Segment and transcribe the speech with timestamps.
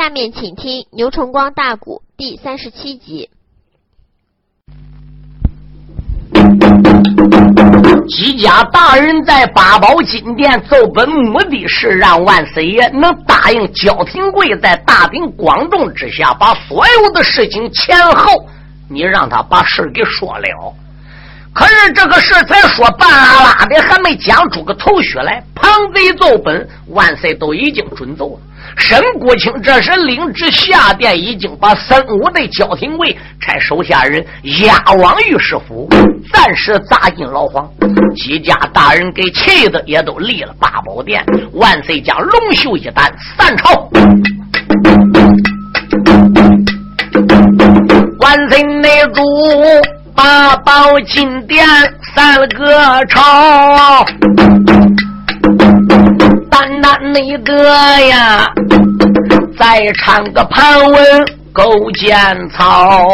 [0.00, 3.28] 下面请听牛崇光大鼓第三十七集。
[8.08, 18.48] 姬家大人在八宝金殿奏本，目的是让万岁爷能答应焦廷贵在大庭广众之下把所有的事情前后，
[18.88, 20.74] 你让他把事给说了。
[21.52, 28.40] 可是这个事才说半拉拉的，还没讲出个头绪来，庞贼奏本，万岁都已经准奏了。
[28.76, 34.24] 沈国清这时领旨下殿，已经把三五的焦廷贵差手下人
[34.60, 35.88] 押往御史府，
[36.32, 37.68] 暂时砸进牢房。
[38.16, 41.24] 几家大人给气的也都立了八宝殿。
[41.52, 43.88] 万岁将龙袖一担，散朝。
[48.20, 49.22] 万岁内主。
[50.12, 51.64] 八宝金殿
[52.14, 54.04] 三个朝，
[56.60, 57.54] 单单那个
[58.00, 58.46] 呀，
[59.58, 61.24] 再唱个盘文
[61.54, 62.14] 勾践
[62.50, 63.08] 草，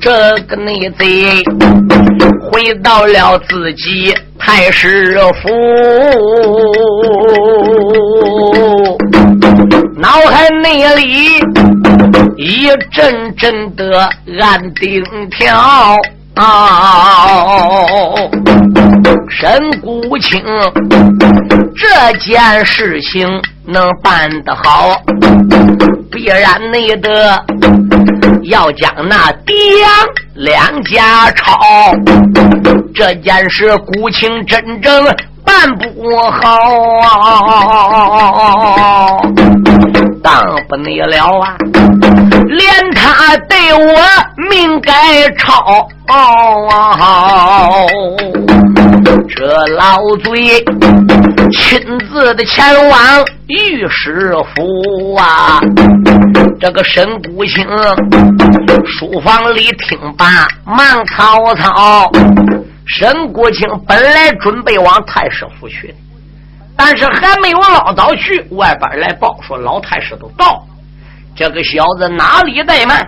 [0.00, 0.10] 这
[0.48, 1.44] 个内贼
[2.50, 5.48] 回到了自己太师府，
[9.96, 11.40] 脑海内里。
[12.36, 14.08] 一阵阵的
[14.40, 15.96] 暗定跳，
[19.30, 20.42] 沈谷清
[21.78, 23.28] 这件事情
[23.66, 24.96] 能办得好，
[26.10, 27.44] 必然你的
[28.44, 29.54] 要将那爹
[30.34, 31.58] 两家抄，
[32.94, 35.04] 这件事古清真正
[35.44, 36.50] 办不好。
[40.22, 41.56] 当不你了啊！
[42.48, 43.94] 连他对我
[44.50, 45.86] 命该抄，
[49.28, 50.64] 这老贼
[51.52, 51.80] 亲
[52.10, 55.60] 自的前往御史府啊！
[56.60, 57.64] 这个沈谷清
[58.84, 60.26] 书房里听罢，
[60.64, 62.10] 忙曹操。
[62.86, 65.94] 沈谷清本来准备往太师府去。
[66.76, 70.66] 但是还没有捞到去，外边来报说老太师都到。
[71.34, 73.06] 这个小子哪里怠慢，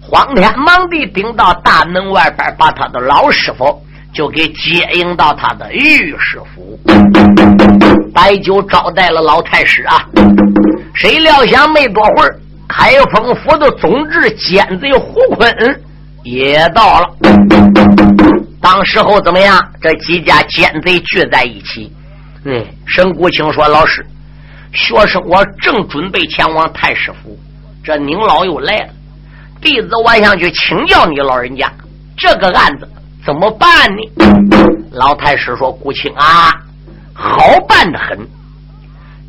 [0.00, 3.82] 慌天忙地顶到大门外边，把他的老师傅
[4.18, 6.76] 就给接应到他的御史府，
[8.12, 10.04] 摆酒招待了老太师啊。
[10.92, 12.36] 谁料想没多会儿，
[12.68, 15.80] 开封府的总制奸贼胡坤
[16.24, 17.08] 也到了。
[18.60, 19.56] 当时候怎么样？
[19.80, 21.92] 这几家奸贼聚在一起。
[22.44, 24.04] 嗯，沈国清说：“老师，
[24.72, 27.38] 学生我正准备前往太师府，
[27.84, 28.88] 这您老又来了，
[29.60, 31.70] 弟子我想去请教你老人家，
[32.16, 32.88] 这个案子
[33.28, 34.00] 怎么办呢？”
[34.90, 36.50] 老太师说：“国清啊，
[37.12, 38.18] 好办的很，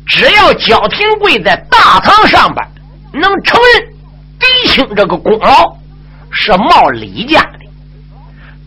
[0.06, 2.66] 只要焦廷贵在大堂上边
[3.12, 3.92] 能承认
[4.38, 5.76] 狄青这个功劳
[6.30, 7.58] 是冒李家的，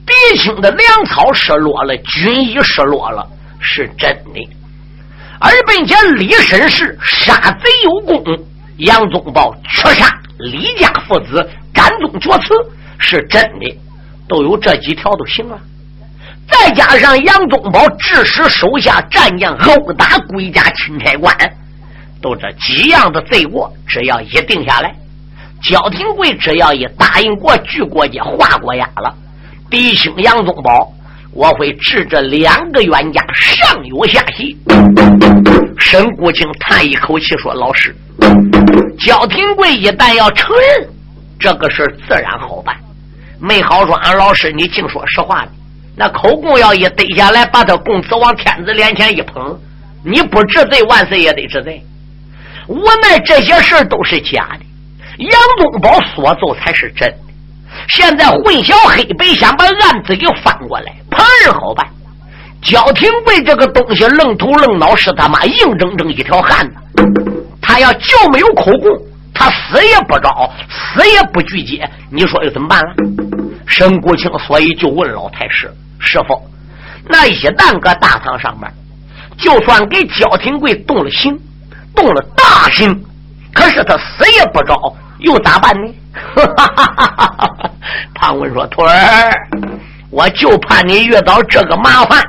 [0.05, 3.27] 狄青的粮草失落了，军衣失落了。”
[3.66, 4.49] 是真的，
[5.39, 8.22] 而并且李绅士杀贼有功，
[8.75, 12.67] 杨宗保却杀李家父子，斩宗绝嗣，
[12.99, 13.79] 是真的，
[14.28, 15.59] 都有这几条都行了。
[16.50, 21.35] 再加上杨宗保致使手下战将殴打归家钦差官，
[22.22, 24.94] 都这几样的罪过，只要一定下来，
[25.61, 29.16] 焦廷贵只要一答应过拒过家画过押了，
[29.69, 30.91] 弟兄杨宗保。
[31.35, 34.55] 我会治这两个冤家上有下席。
[35.79, 37.95] 沈国清叹一口气说：“老师，
[39.00, 40.88] 焦廷贵一旦要承认
[41.40, 42.75] 这个事自然好办。
[43.45, 45.49] 没好说，俺老师你净说实话的。
[45.97, 49.59] 那口供要一逮下来，把他供词往天子脸前一捧，
[50.01, 51.83] 你不治罪，万岁也得治罪。
[52.67, 57.17] 无奈这些事都是假的，杨宗保所奏才是真的。”
[57.89, 61.85] 现在混淆黑白，想把案子给翻过来，旁人好办。
[62.61, 66.75] 焦廷贵这个东西愣头愣脑，是他妈硬铮铮一条汉子。
[67.61, 68.97] 他要就没有口供，
[69.34, 71.90] 他死也不招，死也不拒接。
[72.09, 72.94] 你说又怎么办了？
[73.66, 76.40] 沈国清所以就问老太师师傅：
[77.08, 78.72] 那一旦搁大堂上面，
[79.38, 81.40] 就算给焦廷贵动了刑，
[81.96, 83.03] 动了大刑，
[83.53, 84.76] 可是他死也不招，
[85.20, 85.94] 又咋办呢？
[86.35, 87.72] 哈哈哈哈哈！
[88.14, 89.34] 唐文说：“徒儿，
[90.12, 92.24] 我就怕你遇到这个麻烦，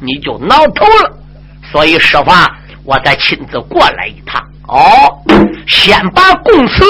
[0.00, 1.18] 你就挠头了。
[1.70, 2.30] 所以师傅，
[2.84, 4.42] 我再亲自过来一趟。
[4.68, 4.84] 哦，
[5.66, 6.84] 先把供词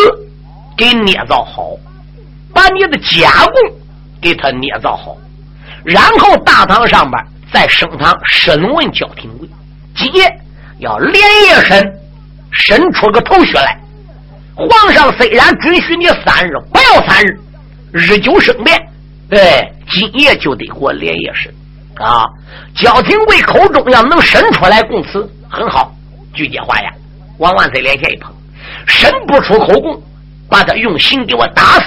[0.76, 1.70] 给捏造好，
[2.52, 3.54] 把你的假供
[4.20, 5.16] 给他捏造好，
[5.84, 7.22] 然后大堂上边
[7.52, 9.48] 再升堂审问焦廷贵。
[9.96, 10.30] 今夜
[10.78, 11.14] 要连
[11.46, 12.00] 夜审，
[12.50, 13.78] 审出个头绪来，
[14.54, 17.40] 皇上虽然准许你三日，不要三日，
[17.92, 18.78] 日久生变。
[19.30, 21.52] 哎，今夜就得活连夜审
[21.96, 22.26] 啊！
[22.76, 25.90] 焦廷贵口中要能审出来供词，很好，
[26.34, 26.92] 拒接话呀。
[27.42, 28.32] 往万岁脸前一碰，
[28.86, 30.00] 审不出口供，
[30.48, 31.84] 把他用刑给我打死。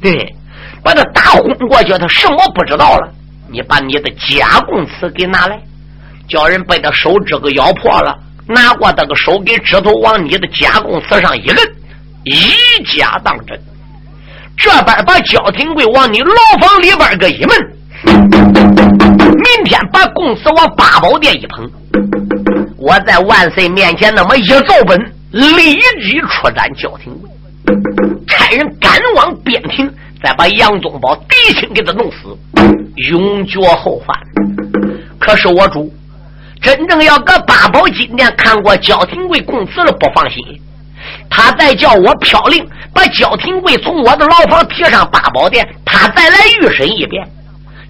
[0.00, 0.34] 对，
[0.82, 3.12] 把他打昏过去，他什么不知道了？
[3.50, 5.60] 你把你的假供词给拿来，
[6.26, 8.18] 叫人把他手指给咬破了，
[8.48, 11.58] 拿过这个手给指头往你的假供词上一摁，
[12.24, 12.54] 以
[12.96, 13.60] 假当真。
[14.56, 17.58] 这边把焦廷贵往你牢房里边个一闷，
[18.06, 21.70] 明天把供词往八宝殿一捧，
[22.86, 25.00] 我在万岁面前那么一奏本，
[25.30, 27.30] 立即出斩焦廷贵，
[28.26, 29.90] 差人赶往边庭，
[30.22, 32.36] 再把杨宗保嫡亲给他弄死，
[33.10, 34.14] 永绝后患。
[35.18, 35.90] 可是我主
[36.60, 40.38] 真正要搁八宝金殿看过焦廷贵供词了，不放心。
[41.30, 47.26] 他再叫我飘令把焦廷贵从我的牢房提上八宝殿，他再来预审一遍。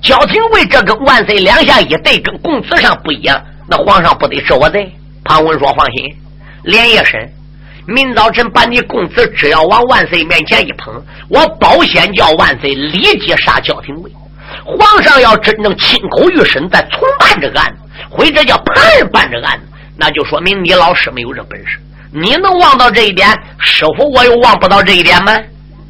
[0.00, 4.92] 焦廷贵这跟万岁两下一对，跟供词上不一样，那皇上不得治我罪？
[5.24, 6.04] 庞文说：“放心，
[6.64, 7.18] 连夜审，
[7.86, 14.12] 明早晨把你供词只要往万岁面前一捧，我保险叫万岁立即杀焦廷贵。
[14.64, 19.66] 皇上要真正亲口御审，再重办这个案子，或者叫旁人办这个案子，
[19.96, 21.78] 那就说明你老师没有这本事。”
[22.12, 23.28] 你能忘到这一点，
[23.58, 25.36] 师傅我又忘不到这一点吗？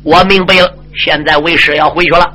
[0.05, 0.75] 我明白了，
[1.05, 2.33] 现在为师要回去了。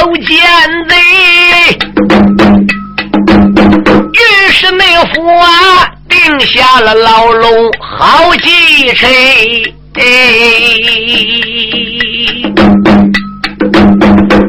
[0.00, 0.36] 勾奸
[0.88, 0.94] 贼，
[4.12, 7.50] 于是那府啊定下了牢笼
[7.80, 9.10] 好几层。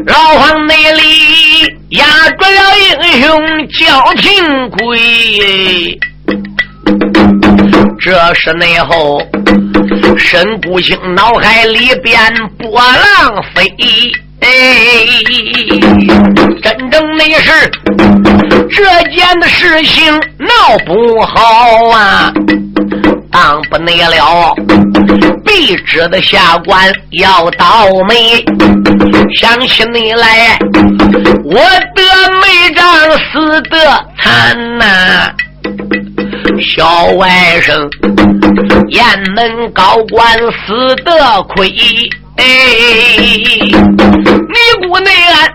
[0.06, 2.06] 牢房内里压
[2.38, 6.00] 住了英雄焦廷贵，
[8.00, 9.19] 这是内后
[10.16, 12.22] 沈谷清脑海里边
[12.60, 13.74] 波浪飞，
[14.41, 14.50] 哎
[16.62, 17.71] 真正的是
[18.69, 18.83] 这
[19.15, 22.31] 件的事情闹不好啊！
[23.31, 24.56] 当不内了，
[25.45, 28.44] 必知的下官要倒霉。
[29.36, 30.57] 想起你来，
[31.44, 31.59] 我
[31.95, 32.01] 的
[32.42, 32.85] 妹丈
[33.31, 33.77] 死得
[34.19, 35.31] 惨呐，
[36.59, 37.30] 小外
[37.62, 37.89] 甥
[38.89, 39.03] 雁
[39.35, 41.74] 门高官死得亏。
[42.39, 42.44] 哎，
[43.65, 45.53] 你姑内安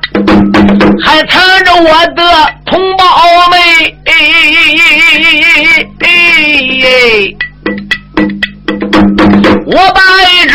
[1.02, 2.22] 还藏着我的
[2.66, 3.02] 同胞
[3.50, 3.58] 们。
[4.04, 4.12] 哎
[9.66, 10.00] 我把
[10.46, 10.54] 这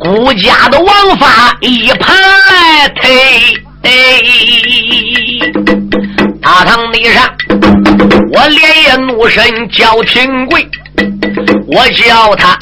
[0.00, 3.00] 孤家的王法一盘来推，
[6.40, 7.30] 大堂地上，
[8.32, 10.66] 我连夜怒神叫廷贵，
[11.66, 12.56] 我叫他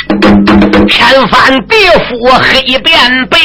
[0.90, 1.76] 天翻地
[2.08, 2.98] 覆黑变
[3.28, 3.38] 白，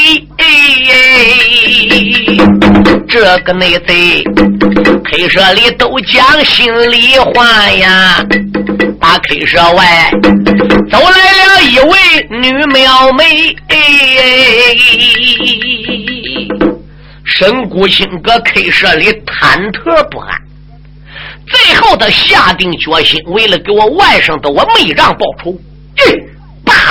[3.08, 4.24] 这个内贼
[5.06, 8.26] 黑社里都讲心里话呀。
[9.00, 10.12] 大 K 社外
[10.90, 11.96] 走来了一位
[12.32, 13.56] 女苗妹，
[17.26, 20.36] 沈谷清搁 K 社里忐忑不安。
[21.48, 25.56] 最后他下定决心，为了给我外甥的我妹让报仇，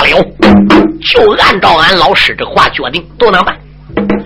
[0.05, 3.57] 罢了，就按照俺老师这话决定，都能办。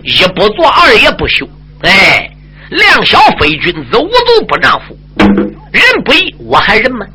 [0.03, 1.47] 一不做二也不休。
[1.81, 2.29] 哎，
[2.69, 4.97] 量小非君子，无足不丈夫。
[5.71, 7.05] 人不义，我还人吗？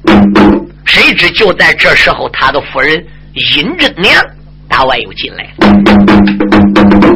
[0.84, 3.04] 谁知就在这时候，他的夫人
[3.34, 4.14] 殷真娘
[4.68, 5.66] 大外又进来了。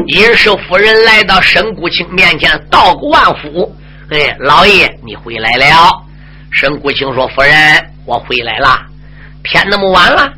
[0.06, 3.72] 殷氏夫人来到沈谷清面前，道个万福
[4.10, 5.66] ：“哎，老爷，你回来了。”
[6.50, 7.52] 沈谷清说：“夫人，
[8.06, 8.80] 我回来了。
[9.44, 10.32] 天那么晚了，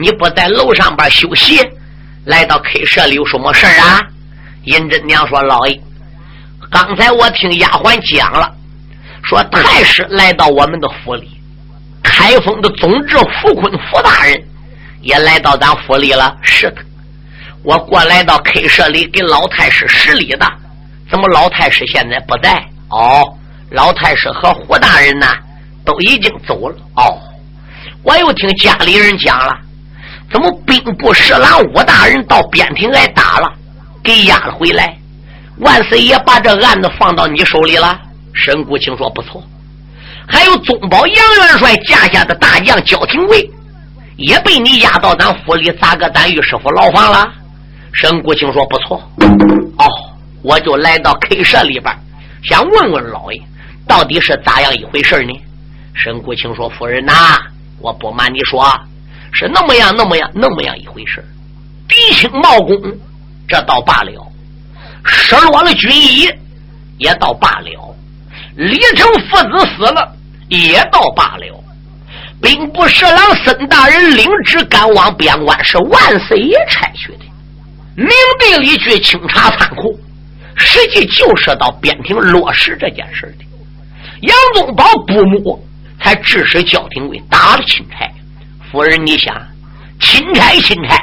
[0.00, 1.60] 你不在楼上边休息，
[2.24, 4.00] 来到 K 社里有什么事啊？”
[4.64, 5.80] 殷真娘说：“老爷，
[6.70, 8.52] 刚才我听丫鬟讲了。”
[9.22, 11.30] 说太师来到我们的府里，
[12.02, 14.42] 开封的总治傅坤傅大人
[15.02, 16.34] 也来到咱府里了。
[16.40, 16.76] 是的，
[17.62, 20.46] 我过来到 K 社里给老太师施礼的。
[21.10, 22.66] 怎么老太师现在不在？
[22.88, 23.36] 哦，
[23.70, 25.26] 老太师和胡大人呢，
[25.84, 26.76] 都已经走了。
[26.94, 27.20] 哦，
[28.02, 29.58] 我又听家里人讲了，
[30.30, 33.52] 怎么兵部侍郎武大人到边庭挨打了，
[34.02, 34.96] 给押了回来。
[35.58, 38.00] 万岁爷把这案子放到你手里了。
[38.32, 39.42] 沈谷清说：“不错，
[40.26, 43.50] 还有宗保杨元帅驾下的大将焦廷贵，
[44.16, 47.30] 也被你押到咱府里砸个咱御史府牢房了。”
[47.92, 49.02] 沈谷清说：“不错，
[49.78, 49.84] 哦，
[50.42, 51.92] 我就来到 K 社里边，
[52.44, 53.42] 想问问老爷，
[53.86, 55.32] 到底是咋样一回事呢？
[55.92, 57.12] 沈国清说：“夫人呐，
[57.80, 58.64] 我不瞒你说，
[59.32, 61.24] 是那么样、那么样、那么样一回事。
[61.88, 62.76] 狄青茂公
[63.48, 64.32] 这倒罢了，
[65.04, 66.30] 失落了军医
[66.98, 67.96] 也倒罢了，
[68.56, 70.16] 李成父子死了
[70.48, 71.64] 也倒罢了。
[72.42, 77.24] 兵部侍郎孙大人领旨赶往边关，是万岁爷差去的。
[77.96, 78.08] 明
[78.38, 79.98] 地里去清查仓库，
[80.56, 83.44] 实际就是到边庭落实这件事的。
[84.20, 85.64] 杨宗保不睦。”
[86.02, 88.10] 才致使焦廷贵打了钦差，
[88.70, 89.34] 夫人，你想，
[89.98, 90.96] 钦差钦差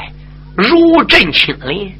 [0.55, 1.93] 如朕亲临，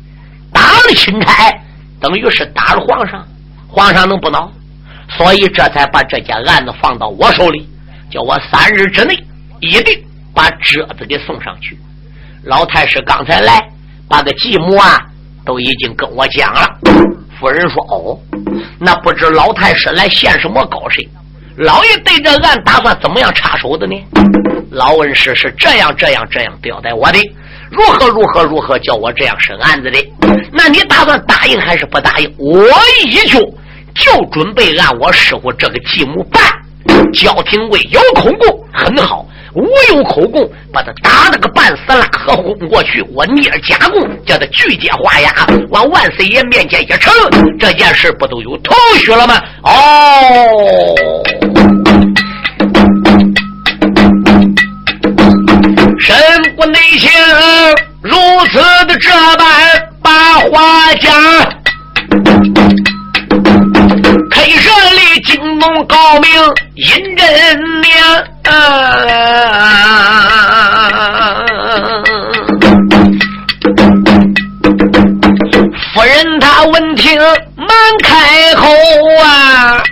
[0.54, 1.54] 打了钦差，
[2.00, 3.28] 等于是打了皇上，
[3.68, 4.52] 皇上能不恼？
[5.10, 7.68] 所以这才把这件案子放到我手里，
[8.10, 9.18] 叫我三日之内
[9.60, 11.78] 一定把折子给送上去。
[12.44, 13.62] 老太师刚才来，
[14.08, 15.02] 把个继母啊
[15.46, 16.80] 都已经跟我讲了。
[17.40, 18.20] 夫人说：“哦，
[18.80, 21.08] 那不知老太师来献什么高谁？”
[21.58, 23.96] 老爷对这案打算怎么样插手的呢？
[24.78, 27.20] 老文师是这样这样这样交代我的，
[27.72, 29.98] 如何如何如何叫我这样审案子的？
[30.52, 32.32] 那你打算答应还是不答应？
[32.38, 32.64] 我
[33.04, 33.40] 一就
[33.96, 36.40] 就准备按我师傅这个继母办。
[37.12, 39.66] 焦廷贵有口供很好，我
[39.96, 45.34] 有口供，把他打了个半死拉和昏过去，我捏假供，叫他拒接画押，
[45.70, 47.12] 往万岁爷面前一呈，
[47.58, 49.42] 这件事不都有头绪了吗？
[49.64, 49.74] 哦。
[56.00, 56.16] 身
[56.56, 57.10] 不内情，
[58.02, 58.16] 如
[58.52, 59.46] 此的这般
[60.02, 60.12] 把
[60.52, 61.12] 话讲，
[64.32, 66.30] 黑社里惊动高明
[66.76, 67.26] 阴真
[67.82, 67.94] 娘，
[75.94, 77.68] 夫人她闻听忙
[78.04, 78.68] 开口
[79.24, 79.84] 啊。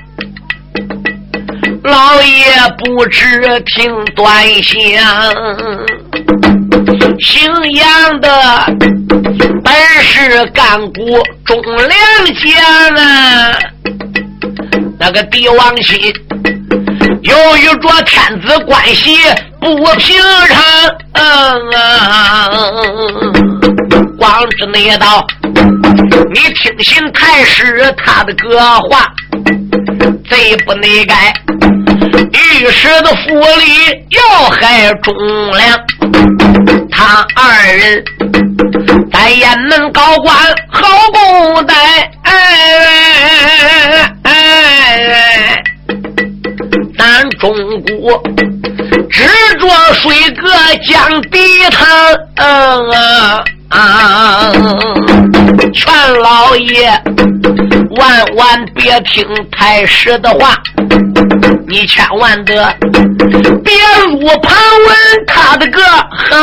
[1.85, 2.45] 老爷
[2.83, 4.75] 不知听端详，
[7.19, 8.29] 姓杨的
[9.63, 11.87] 本是干骨忠良
[12.41, 13.55] 将啊，
[14.99, 16.11] 那个帝王心
[17.21, 19.15] 由于着天子关系
[19.59, 20.57] 不平常，
[24.17, 25.23] 光知那道
[26.33, 29.05] 你听信太师他的个话。
[30.27, 31.31] 贼不内改，
[32.57, 35.13] 御史的府里要害忠
[35.51, 35.77] 良，
[36.89, 38.01] 他二人
[39.11, 40.33] 在雁门高官
[40.69, 42.09] 好公待，
[46.97, 48.23] 咱中国
[49.11, 49.25] 只
[49.59, 50.47] 着水阁
[50.87, 51.85] 将地堂。
[53.67, 54.53] 啊！
[55.73, 56.87] 劝老爷
[57.97, 60.55] 万万别听太师的话，
[61.67, 62.53] 你千万得
[63.63, 63.73] 别
[64.09, 64.55] 入旁
[64.87, 65.81] 问他的个
[66.29, 66.37] 行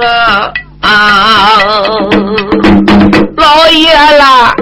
[0.00, 0.52] 啊！
[0.80, 0.88] 啊！
[3.36, 4.54] 老爷啦，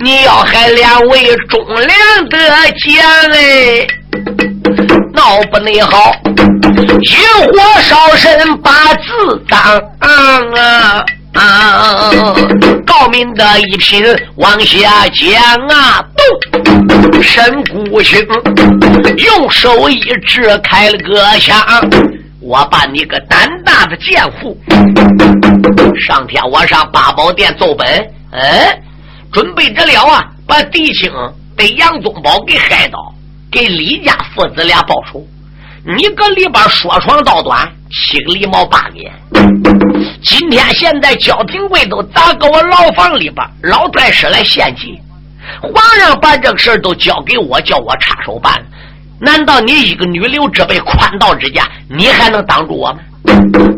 [0.00, 3.86] 你要还两位忠良的将哎，
[5.14, 6.12] 闹不内好。
[7.00, 7.16] 引
[7.52, 9.60] 火烧身，把字当
[10.00, 11.04] 啊！
[12.86, 14.04] 高明的一品
[14.36, 16.04] 往下讲啊！
[16.12, 18.26] 动神鼓星
[19.16, 21.56] 用手一指，开了个枪。
[22.40, 24.56] 我把你个胆大的贱妇，
[26.06, 27.86] 上天我上八宝殿奏本，
[28.32, 28.80] 哎，
[29.32, 30.24] 准备着了啊！
[30.46, 31.12] 把狄青
[31.56, 32.98] 被杨宗保给害到，
[33.50, 35.22] 给李家父子俩报仇。
[35.84, 39.12] 你搁里边说长道短，七个狸毛八眼。
[40.22, 45.00] 今天现在焦廷贵都砸搁我牢房里边，老太师来献计，
[45.60, 48.52] 皇上把这个事都交给我，叫我插手办。
[49.20, 52.98] 难道你一个女流之辈，宽道之家，你还能挡住我吗？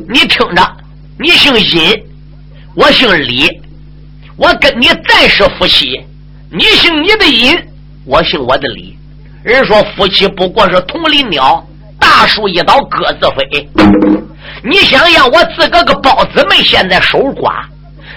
[0.09, 0.77] 你听着，
[1.19, 2.03] 你姓尹，
[2.75, 3.49] 我姓李，
[4.37, 6.01] 我跟你再是夫妻，
[6.51, 7.59] 你姓你的尹，
[8.05, 8.97] 我姓我的李。
[9.43, 11.67] 人说夫妻不过是同林鸟。
[12.11, 13.69] 大树一刀各自飞。
[14.65, 17.63] 你想想，我自个个包姊妹现在守寡，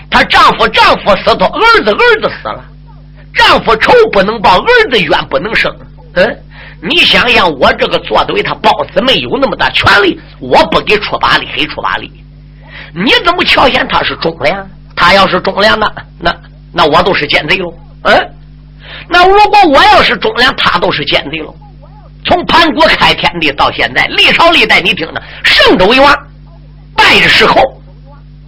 [0.09, 2.65] 她丈夫丈夫死她，儿子儿子死了，
[3.35, 5.71] 丈夫仇不能报，儿子冤不能生。
[6.15, 6.37] 嗯，
[6.81, 12.11] 你想想，我这个做对他包姊妹有那么大权利，我不给出把力，黑出把力。
[12.95, 14.67] 你怎么瞧见他是忠良？
[14.95, 16.35] 他要是忠良的，那
[16.73, 17.71] 那我都是奸贼喽。
[18.03, 18.29] 嗯，
[19.07, 21.55] 那如果我要是忠良，他都是奸贼喽。
[22.25, 26.15] 从盘古开天地到现在，历朝历代，你听着，圣周为王，
[26.95, 27.61] 败的时候，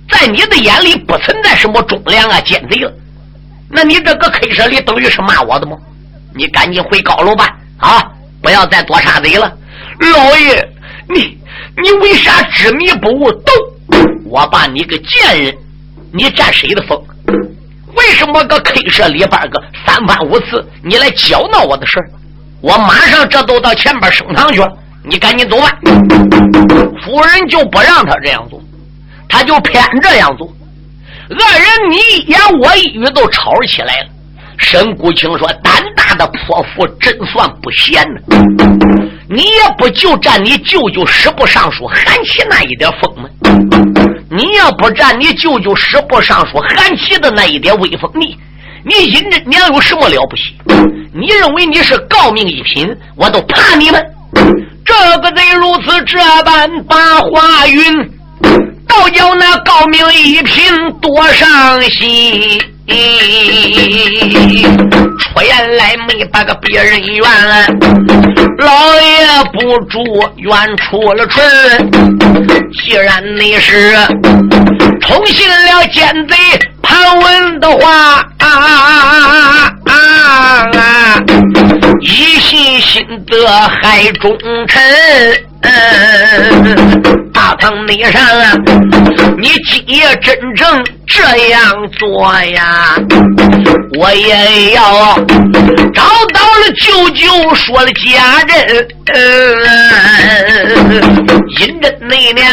[0.09, 2.91] 在你的眼里不存在什么忠良啊、奸贼了。
[3.69, 5.75] 那你这个 K 社里等于是骂我的吗？
[6.33, 8.03] 你赶紧回高楼吧，啊，
[8.41, 9.51] 不要再多杀贼了。
[9.99, 10.69] 老爷，
[11.09, 11.37] 你
[11.81, 13.31] 你为啥执迷不悟？
[13.31, 13.51] 都，
[14.25, 15.53] 我把你个贱人，
[16.13, 17.01] 你占谁的风？
[17.95, 21.99] 为什么个 K 社里边个三番五次你来搅闹我的事
[22.65, 24.67] 我马上这都到前边升堂去了，
[25.03, 25.69] 你赶紧走吧。
[27.03, 28.59] 夫人就不让他这样做，
[29.29, 30.51] 他就偏这样做。
[31.29, 34.07] 二人你一言我一语都吵起来了。
[34.57, 38.19] 沈谷清说：“胆大的泼妇真算不贤呢，
[39.29, 43.29] 你也不就占你舅舅十部尚书韩琦那一点风吗？
[44.31, 48.35] 你要不占你舅舅十部尚书韩琦的那一点威风，你
[48.85, 50.55] 你隐着娘有什么了不起？
[51.13, 54.01] 你认为你是诰命一品，我都怕你们？
[54.85, 57.81] 这个贼如此这般把话云。”
[58.87, 60.63] 倒叫那诰命一品
[61.01, 62.93] 多伤心，出
[65.41, 67.23] 言来没把个别人怨，
[68.59, 70.03] 老爷不住
[70.37, 71.43] 怨出了唇。
[72.73, 73.95] 既然你是
[75.01, 76.35] 宠信了奸贼
[76.81, 78.47] 潘文的话，啊
[79.85, 80.67] 啊啊
[82.01, 84.37] 一心心得害忠
[84.67, 84.83] 臣。
[87.45, 88.53] 大堂内上啊，
[89.37, 91.61] 你今夜真正这样
[91.91, 92.95] 做呀，
[93.99, 95.13] 我也要
[95.93, 96.01] 找
[96.33, 98.87] 到了舅舅说了假人，
[101.59, 102.51] 阴真内娘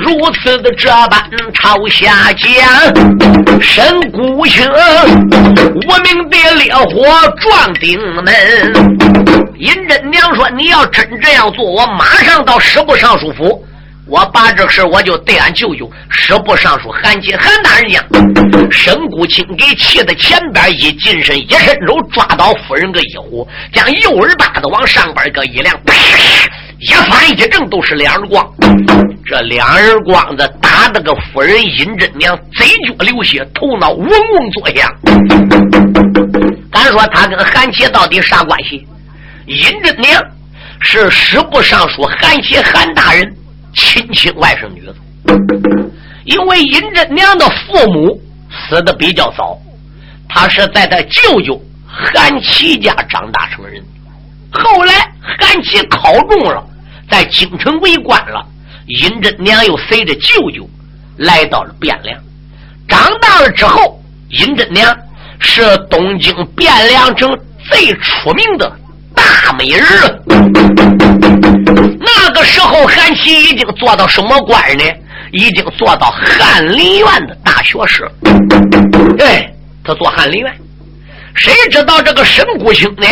[0.00, 1.22] 如此的这般
[1.52, 7.04] 朝下讲，神谷清无名的烈火
[7.38, 8.24] 撞顶门。
[9.58, 13.63] 尹真娘说：“你要真这样做，我马上到十部尚书府，
[14.06, 18.04] 我把这事我就对俺舅舅十部尚书韩琦韩大人讲。”
[18.70, 25.74] 沈谷清给气的前边一近身，一伸手抓到夫人个衣服，将右耳巴子往上边个一亮，
[26.78, 28.46] 一翻一正都是两耳光。
[29.24, 34.90] 这两耳光子打的个夫人尹真娘嘴角流血，头脑嗡嗡作响。
[36.70, 38.86] 敢说他跟韩琦到底啥关系？
[39.46, 40.22] 尹真娘
[40.80, 43.34] 是十部尚书韩琦韩大人
[43.74, 44.88] 亲亲外甥女，
[46.24, 49.58] 因为尹真娘的父母死的比较早，
[50.28, 53.82] 她是在她舅舅韩琦家长大成人。
[54.50, 56.64] 后来韩琦考中了，
[57.10, 58.46] 在京城为官了，
[58.86, 60.68] 尹真娘又随着舅舅
[61.16, 62.16] 来到了汴梁。
[62.86, 64.96] 长大了之后，尹真娘
[65.40, 67.28] 是东京汴梁城
[67.70, 68.72] 最出名的。
[69.14, 70.22] 大美人了，
[72.34, 74.84] 个时候韩琦已经做到什么官呢？
[75.32, 78.08] 已经做到翰林院的大学士。
[79.16, 79.48] 对，
[79.82, 80.54] 他做翰林院。
[81.34, 83.06] 谁知道这个沈谷清呢？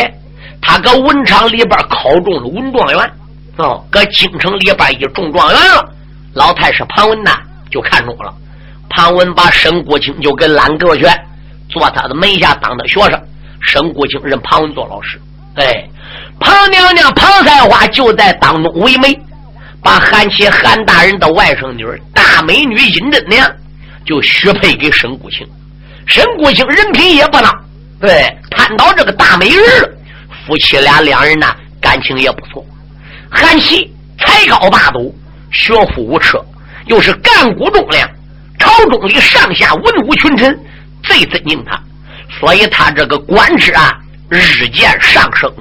[0.60, 3.12] 他搁文场里边考中了文状元，
[3.56, 5.84] 哦，搁京城里边一中状元了。
[6.34, 7.36] 老太师庞文呐
[7.70, 8.32] 就看中了，
[8.88, 11.04] 庞文把沈谷清就给揽过去，
[11.68, 13.20] 做他的门下当的学生。
[13.60, 15.20] 沈谷清认庞文做老师。
[15.56, 15.84] 哎，
[16.40, 19.16] 庞娘娘庞才花就在当中为媒，
[19.82, 23.48] 把韩琦韩大人的外甥女大美女尹真娘
[24.04, 25.46] 就许配给沈谷清。
[26.06, 27.56] 沈谷清人品也不孬，
[28.00, 29.90] 对，贪到这个大美人了，
[30.44, 31.46] 夫妻俩两人呢
[31.80, 32.64] 感情也不错。
[33.30, 35.14] 韩琦才高八斗，
[35.52, 36.44] 学富五车，
[36.86, 38.08] 又是干古忠良，
[38.58, 40.58] 朝中里上下文武群臣
[41.04, 41.80] 最尊敬他，
[42.40, 43.96] 所以他这个官职啊。
[44.34, 45.52] 日渐上升，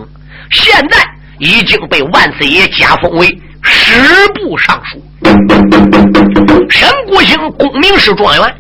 [0.52, 1.00] 现在
[1.40, 3.28] 已经被万岁爷加封为
[3.64, 5.02] 十部尚书。
[6.70, 8.56] 沈谷清功名是状元，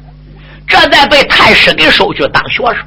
[0.68, 2.78] 这在被太师给收去当学生。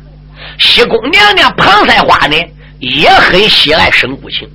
[0.58, 2.36] 西宫娘娘庞赛花呢，
[2.78, 4.48] 也很喜爱沈谷清，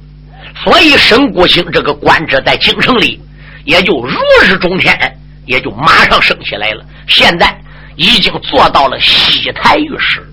[0.64, 3.22] 所以沈谷清这个官职在京城里
[3.66, 4.98] 也就如日中天，
[5.46, 6.84] 也就马上升起来了。
[7.08, 7.56] 现在
[7.96, 10.26] 已经做到了西台御史。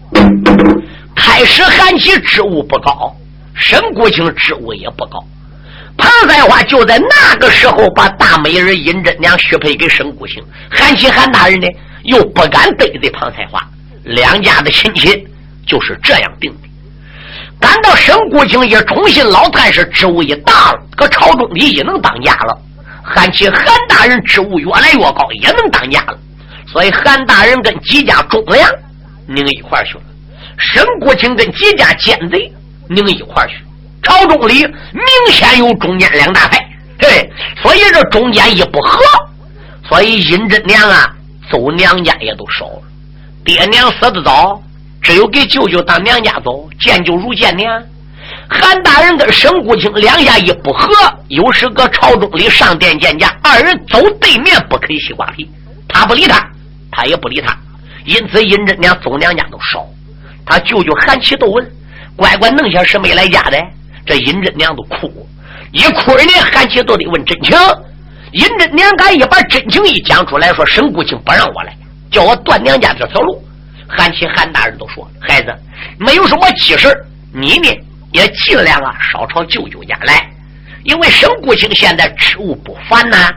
[1.15, 3.15] 开始韩琦职务不高，
[3.57, 5.19] 沈国清职务也不高。
[5.97, 11.67] 庞三花就在那个时候把大美人尹真娘许配给沈国清，韩琦韩大人呢
[12.05, 13.59] 又不敢得罪庞才花，
[14.05, 15.27] 两家的亲戚
[15.67, 16.69] 就是这样定的。
[17.59, 22.59] 赶到沈国清也宠信老太师，职务也大了，搁朝中里也能当家了。
[23.03, 26.19] 韩琦韩大人职务越来越高，也能当家了。
[26.67, 28.71] 所以韩大人跟几家忠良
[29.27, 30.03] 拧一块去了。
[30.59, 32.53] 沈国清跟几家奸贼
[32.89, 33.55] 拧一块去，
[34.03, 36.59] 朝中里明显有中间两大派，
[37.01, 37.31] 嘿，
[37.63, 39.01] 所以这中间一不和，
[39.89, 41.15] 所以尹真娘啊
[41.51, 42.83] 走娘家也都少了。
[43.45, 44.61] 爹娘死的早，
[45.03, 47.83] 只有给舅舅当娘家走，见舅如见娘。
[48.49, 50.89] 韩大人跟沈谷清两下一不和，
[51.29, 55.49] 有时搁朝中里上殿见驾，二人走对面不啃西瓜皮。
[55.89, 56.45] 他不理他，
[56.91, 57.57] 他也不理他。
[58.05, 59.85] 因此，尹真娘走娘家都少。
[60.45, 61.65] 他舅舅韩琦都问
[62.17, 63.59] ：“乖乖弄些什没来家的？”
[64.07, 65.29] 这尹真娘都哭，
[65.73, 67.57] 一哭人家韩琦都得问真情。
[68.33, 71.77] 尹真娘敢一把真情一讲出来，说沈谷清不让我来，
[72.11, 73.43] 叫我断娘家这条路。
[73.89, 75.55] 韩琦韩大人都说：“孩子，
[75.99, 76.89] 没有什么急事
[77.33, 77.69] 你呢？”
[78.13, 80.29] 也尽量啊，少朝舅舅家来，
[80.85, 83.31] 因为沈谷清现在职务不凡呐。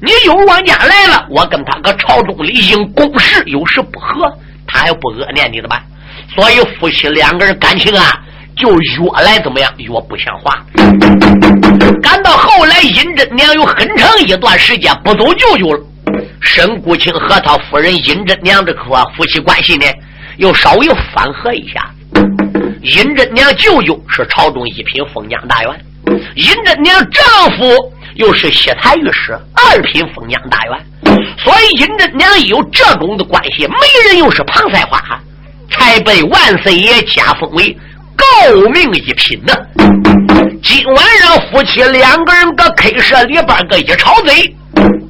[0.00, 4.30] 你又往家来了，我跟他搁朝中里因公事有时不和，
[4.66, 5.82] 他还不恶念你的吧？
[6.34, 8.12] 所以夫妻两个人感情啊，
[8.56, 10.64] 就越来怎么样，越不像话。
[12.02, 15.82] 赶到后来，尹真娘有很长一段时间不走舅舅了。
[16.40, 18.82] 沈谷清和他夫人尹真娘这颗
[19.16, 19.86] 夫妻关系呢，
[20.36, 21.90] 又稍微缓和一下。
[22.82, 25.80] 尹真娘舅舅是朝中一品封疆大员，
[26.36, 27.24] 尹真娘丈
[27.56, 35.02] 夫又是西台御史二品封疆大员，所以尹真娘有这种的关系，没人又是庞赛花，
[35.78, 37.76] 才被万岁爷加封为
[38.16, 39.54] 诰命一品呢。
[40.62, 44.54] 今晚上夫妻两个人搁 K 社里边搁一吵嘴，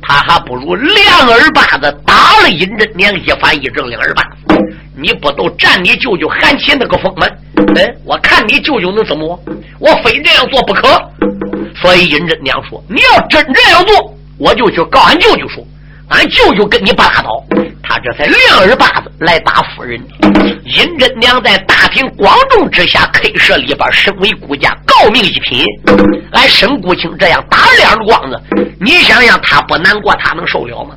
[0.02, 4.56] 他还不如两耳巴子打了尹真娘一反一正两耳巴子。
[4.98, 7.26] 你不都占你舅舅韩琦那个风吗？
[7.76, 9.38] 哎，我看你舅舅能怎么
[9.78, 9.94] 我？
[10.02, 10.88] 非这样做不可。
[11.80, 15.62] 所以尹真娘说：“你要真这样做，我就去告俺舅舅说，
[16.08, 17.44] 俺舅舅跟你不拉倒。”
[17.88, 20.00] 他这才两耳巴子来打夫人。
[20.64, 25.64] 尹真娘在大庭广众之下，K 社里边身为顾家诰命一品，
[26.32, 28.40] 俺沈谷清这样打两耳光子，
[28.80, 30.94] 你想想他不难过，他能受了吗？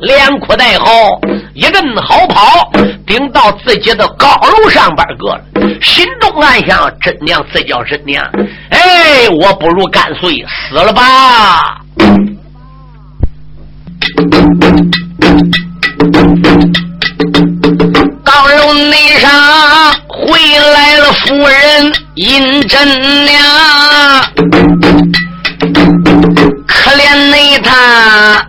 [0.00, 1.20] 连哭带嚎，
[1.54, 2.72] 一阵好跑，
[3.06, 5.44] 顶到自己的高楼上边搁了，
[5.82, 8.24] 心中暗想：真娘这叫真娘，
[8.70, 11.82] 哎，我不如干脆死了吧。
[20.26, 20.38] 回
[20.72, 23.34] 来了夫人尹真娘，
[26.66, 28.46] 可怜内他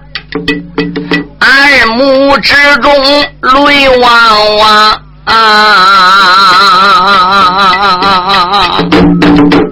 [1.39, 2.93] 耳目之中
[3.65, 5.33] 泪汪汪啊！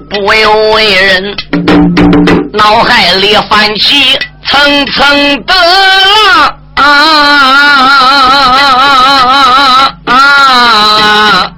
[0.09, 1.35] 不由为人
[2.53, 6.57] 脑海里泛起层层的浪。
[6.73, 6.83] 啊
[10.05, 11.51] 啊！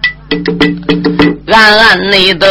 [1.53, 2.47] 暗暗内德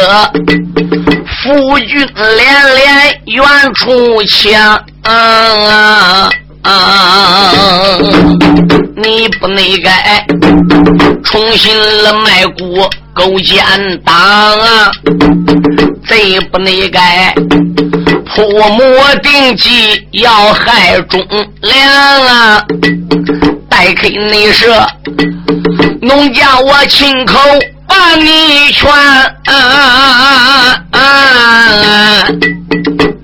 [1.43, 4.81] 夫君连连远处抢，
[8.95, 10.25] 你不内该
[11.25, 13.61] 重新了卖骨勾奸
[14.05, 14.93] 党啊！
[16.09, 17.35] 贼不内该。
[18.35, 18.85] 铺谋
[19.23, 21.21] 定计要害忠
[21.61, 22.65] 良啊！
[23.69, 24.87] 待开内舍，
[26.01, 27.39] 农家我亲口
[27.93, 28.89] 把你劝，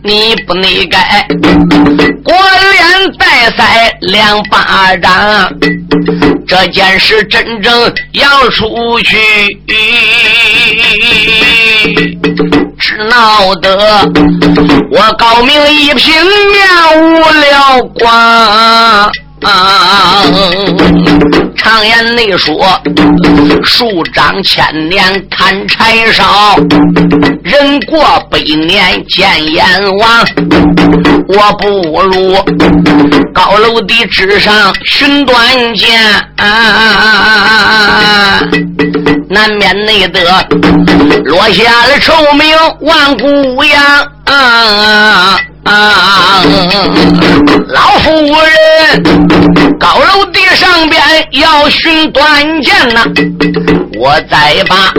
[0.02, 1.26] 你不内该
[2.22, 5.50] 过脸带腮两巴掌，
[6.46, 9.16] 这件事真正要出去。
[12.78, 14.06] 只闹得
[14.90, 16.14] 我高明一品
[16.50, 16.68] 面
[17.00, 19.10] 无了光。
[21.58, 22.80] 常言内说，
[23.62, 26.56] 树长千年砍柴烧，
[27.42, 30.26] 人过百年见阎王。
[31.28, 31.68] 我不
[32.02, 32.36] 如
[33.34, 36.00] 高楼的之上寻短见，
[39.28, 40.20] 难免内得
[41.24, 43.78] 落下了臭名万古扬。
[44.24, 45.38] 啊！
[47.68, 51.02] 老夫人，高楼地上边
[51.32, 53.04] 要寻短见呐！
[53.98, 54.92] 我再把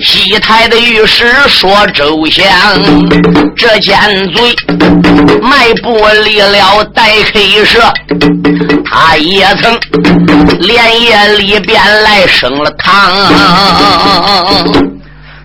[0.00, 2.44] 西台的御史说周详，
[3.56, 3.96] 这奸
[4.32, 4.56] 罪
[5.40, 7.80] 迈步离了待黑社，
[8.84, 9.78] 他也曾
[10.58, 13.12] 连夜里边来升了堂。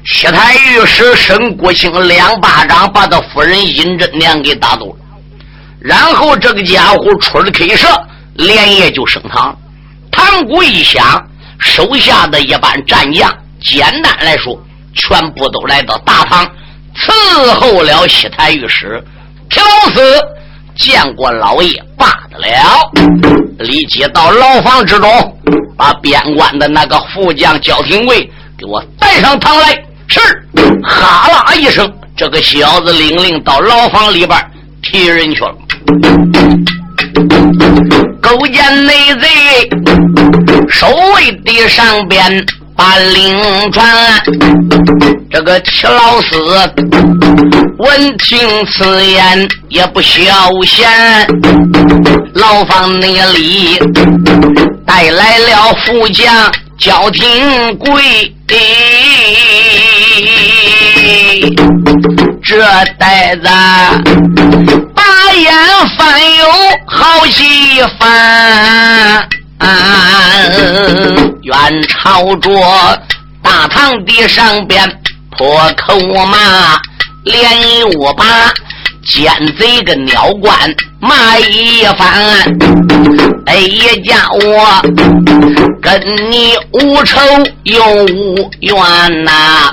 [0.09, 4.99] 西台御史沈国兴两巴掌把他夫人尹真娘给打走了，
[5.79, 7.89] 然后这个家伙出了 K 社，
[8.35, 9.55] 连夜就升堂。
[10.09, 11.21] 堂鼓一响，
[11.59, 13.29] 手下的一班战将，
[13.61, 14.57] 简单来说，
[14.95, 16.49] 全部都来到大堂
[16.95, 19.03] 伺候了西台御史。
[19.49, 19.61] 平
[19.93, 20.01] 四
[20.77, 22.07] 见过老爷，罢。
[22.37, 22.91] 了，
[23.59, 25.37] 立即到牢房之中，
[25.77, 28.21] 把边关的那个副将焦廷贵
[28.57, 29.83] 给我带上堂来。
[30.07, 30.19] 是，
[30.83, 34.39] 哈啦一声，这个小子领令到牢房里边
[34.81, 35.55] 提人去了。
[38.21, 39.27] 勾践内贼
[40.69, 42.45] 守卫的上边。
[42.77, 44.23] 把令传，
[45.31, 46.39] 这个齐老四
[47.79, 50.23] 闻听此言也不消
[50.63, 50.87] 闲，
[52.35, 53.79] 牢房内里
[54.85, 58.31] 带来了副将焦廷贵，
[62.43, 62.63] 这
[62.97, 63.43] 呆子
[64.95, 65.53] 把眼
[65.97, 66.45] 翻有
[66.85, 69.27] 好戏翻。
[71.43, 72.49] 远朝着
[73.41, 74.89] 大堂的上边
[75.37, 76.79] 破口骂，
[77.23, 78.25] 连我把
[79.07, 80.53] 奸贼个鸟官
[80.99, 82.09] 骂一番。
[83.45, 84.81] 哎呀，叫我
[85.81, 87.19] 跟你无仇
[87.63, 89.71] 又无怨呐，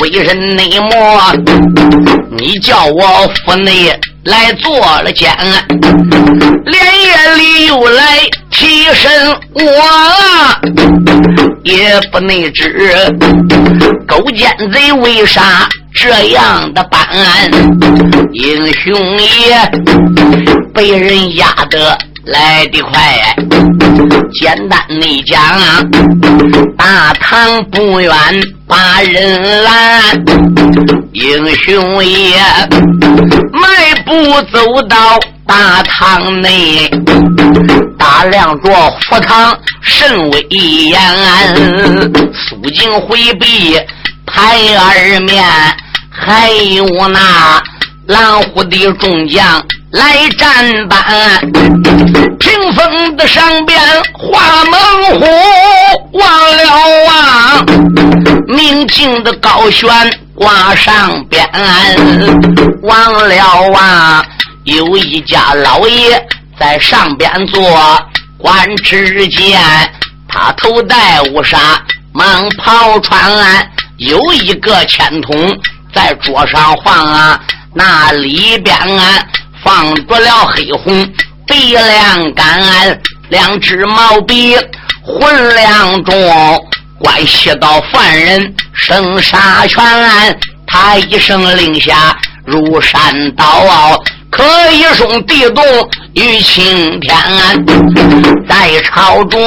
[0.00, 1.32] 为人内魔，
[2.36, 3.98] 你叫我府内。
[4.24, 5.34] 来做了奸，
[6.66, 8.18] 连夜里又来
[8.50, 9.10] 提审
[9.54, 9.62] 我，
[11.62, 12.70] 也不内知
[14.06, 15.66] 勾奸贼为啥
[16.00, 17.50] 这样的办案，
[18.32, 19.68] 英雄也
[20.72, 23.34] 被人压得来得快。
[24.32, 25.42] 简单的讲，
[26.76, 28.12] 大唐不远
[28.68, 30.00] 把人拦，
[31.14, 32.36] 英雄也
[33.52, 36.88] 迈步走到大堂内，
[37.98, 38.70] 打量着
[39.10, 41.00] 福堂甚威严，
[42.32, 43.76] 肃静回避
[44.26, 45.44] 拍二面，
[46.18, 47.62] 还有那
[48.06, 49.64] 狼虎的众将。
[49.90, 51.40] 来战班，
[52.38, 53.80] 屏风的上边
[54.12, 55.26] 画猛虎，
[56.12, 56.62] 忘了
[57.06, 57.66] 望，
[58.46, 59.88] 明镜的高悬
[60.34, 61.42] 挂上边，
[62.82, 64.26] 忘了望，
[64.64, 66.22] 有一家老爷
[66.60, 67.98] 在上边坐，
[68.36, 69.58] 观之间，
[70.28, 73.18] 他头戴乌纱，蟒袍穿，
[73.96, 75.58] 有一个签筒
[75.98, 77.40] 在桌上放啊，
[77.74, 79.26] 那里边啊。
[79.64, 81.04] 放着了黑红
[81.44, 84.56] 鼻梁杆，两只毛笔
[85.02, 86.14] 浑亮中，
[87.00, 89.82] 关系到犯人生杀权，
[90.64, 95.64] 他一声令下如山倒，可以送地洞
[96.14, 97.16] 与青天。
[98.48, 99.38] 在朝着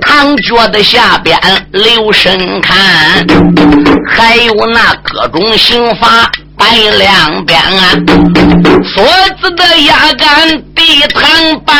[0.00, 1.38] 堂角的下边
[1.72, 2.76] 留神看，
[4.08, 6.30] 还有那各种刑罚。
[6.58, 7.60] 摆两边，
[8.82, 9.04] 锁
[9.42, 11.76] 子的压杆地堂板，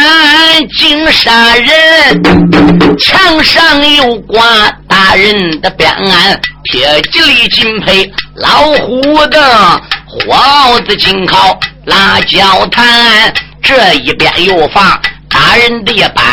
[0.77, 4.45] 金杀人，墙上有挂
[4.87, 6.39] 大人的匾案，
[6.71, 16.25] 铁吉利金配老虎的火子金靠辣椒坛，这一边又放大人的板，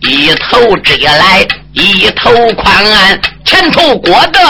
[0.00, 2.84] 一头窄来一头宽，
[3.44, 4.40] 前头裹的。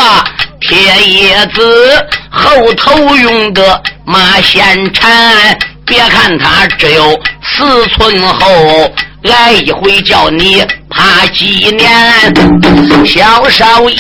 [0.61, 11.91] 铁叶子后头用的马线缠，别看它只有四寸厚，来一回叫你怕几年。
[13.05, 13.97] 小少爷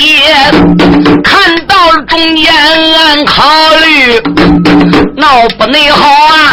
[1.22, 3.44] 看到了中间，俺考
[3.76, 4.20] 虑
[5.16, 6.52] 闹不内好啊！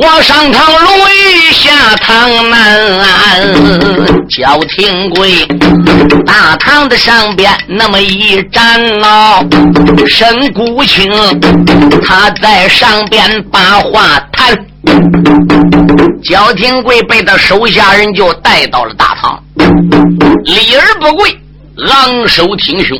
[0.00, 2.58] 我上堂容易下堂难。
[4.28, 5.46] 焦廷贵，
[6.26, 9.42] 大堂的上边那么一站喽，
[10.06, 11.10] 沈谷清
[12.04, 14.67] 他在上边把话谈。
[16.22, 19.42] 焦廷贵被他手下人就带到了大堂，
[20.44, 21.30] 立而不跪，
[21.88, 22.98] 昂首挺胸，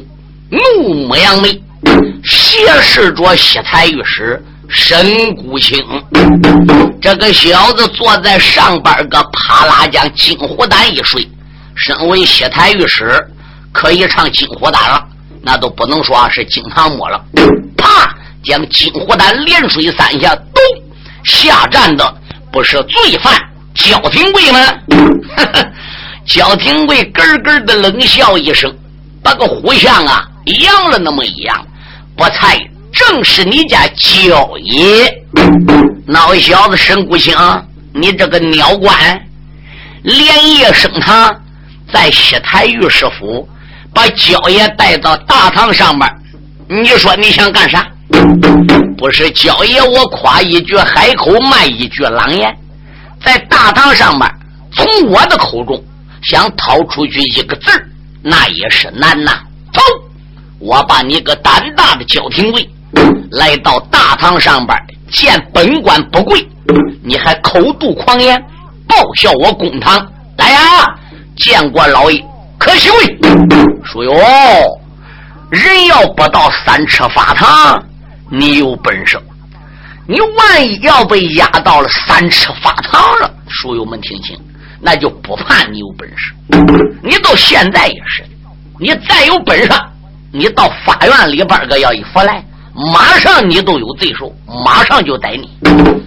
[0.51, 1.61] 怒目扬眉，
[2.25, 4.43] 斜视着西台御史。
[4.71, 5.83] 沈谷清，
[7.01, 11.27] 这个小子坐在上边个帕拉将金虎丹一睡。
[11.75, 13.27] 身为西台御史，
[13.73, 15.03] 可以唱金虎丹了，
[15.41, 17.19] 那都不能说是金堂木了。
[17.79, 18.15] 啪，
[18.45, 20.37] 将金虎丹连睡三下，
[21.25, 22.15] 下站的
[22.51, 23.35] 不是罪犯
[23.75, 24.59] 焦廷贵吗？
[25.37, 25.65] 哈哈
[26.27, 28.75] 焦廷贵咯咯的冷笑一声，
[29.23, 30.27] 把个虎相啊
[30.65, 31.67] 扬了那么一样，
[32.17, 32.59] 不才。
[32.91, 35.13] 正是你家焦爷，
[36.07, 37.37] 那小子沈谷清，
[37.93, 38.99] 你这个鸟官，
[40.03, 41.33] 连夜升堂，
[41.93, 43.47] 在西台御史府
[43.95, 46.09] 把焦爷带到大堂上面，
[46.67, 47.87] 你说你想干啥？
[48.99, 52.53] 不是焦爷，我夸一句海口，卖一句狼言。
[53.25, 54.29] 在大堂上面，
[54.73, 55.81] 从我的口中
[56.23, 57.71] 想掏出去一个字
[58.23, 59.39] 那也是难呐。
[59.73, 59.81] 走，
[60.59, 62.69] 我把你个胆大的焦廷贵
[63.31, 64.77] 来到大堂上边
[65.13, 66.45] 见本官不跪，
[67.05, 68.37] 你还口吐狂言，
[68.89, 69.97] 报效我公堂。
[70.39, 70.59] 来呀，
[71.37, 72.21] 见过老爷，
[72.59, 73.17] 可惜跪。
[73.85, 74.13] 说哟，
[75.51, 77.83] 人要不到三尺法堂，
[78.31, 79.19] 你有本事。
[80.07, 84.35] 你万一要被压到了三尺法堂了，书友们听清，
[84.81, 86.35] 那就不怕你有本事。
[87.03, 88.25] 你到现在也是，
[88.79, 89.71] 你再有本事，
[90.33, 92.43] 你到法院里边个要一回来，
[92.95, 95.51] 马上你都有罪受，马上就逮你。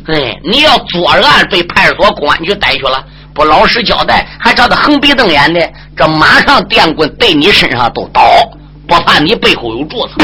[0.07, 3.03] 哎，你要作案被派出所公安局逮去了，
[3.35, 8.23] 不老实交代，还找他横鼻瞪眼的，这马上电棍对你身上都倒。
[8.91, 10.15] 不怕你背后有柱子，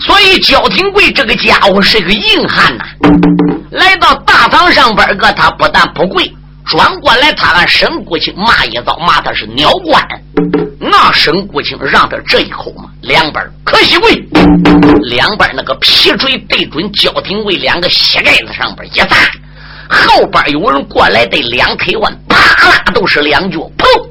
[0.00, 2.84] 所以焦廷贵这个家伙是个硬汉呐。
[3.70, 6.28] 来到大堂上边个，他不但不跪，
[6.66, 10.04] 转过来他按沈国清骂一遭，骂他是鸟官。
[10.80, 14.16] 那沈国清让他这一口嘛，两边可惜跪，
[15.02, 19.16] 两边那个皮锤对准焦廷贵两个膝盖子上边一砸，
[19.88, 22.36] 后边有人过来对两腿腕，啪
[22.68, 24.09] 啦都是两脚，砰！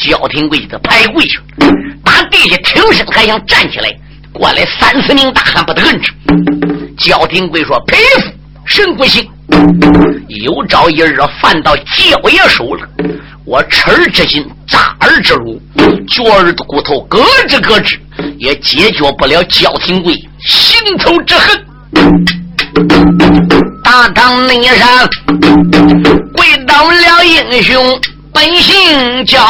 [0.00, 1.38] 焦廷贵就拍跪去。
[2.04, 3.88] 打地下挺身，还想站起来，
[4.32, 6.12] 过来三四名大汉把他摁住。
[6.96, 8.30] 焦廷贵说：“佩服
[8.66, 9.26] 神不行，
[10.28, 12.88] 有朝一日犯到焦爷手了，
[13.44, 15.60] 我吃儿之心，扎儿之辱，
[16.06, 17.98] 脚儿的骨头咯吱咯吱，
[18.38, 21.64] 也解决不了焦廷贵心头之恨。”
[23.82, 25.08] 大堂内上
[26.34, 28.00] 跪倒了英雄。
[28.32, 29.40] 本姓焦，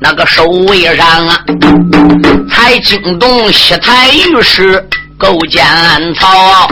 [0.00, 1.38] 那个守卫上啊，
[2.50, 4.82] 才惊动西台御史
[5.18, 6.68] 勾践暗曹。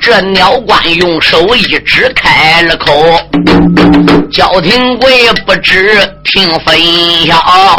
[0.00, 3.20] 这鸟官用手一指开了口，
[4.30, 6.76] 焦廷贵不知听分
[7.26, 7.76] 晓。